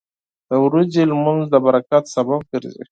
•د 0.49 0.51
ورځې 0.65 1.01
لمونځ 1.11 1.43
د 1.49 1.55
برکت 1.65 2.03
سبب 2.15 2.39
ګرځي. 2.51 2.79